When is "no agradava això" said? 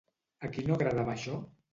0.69-1.37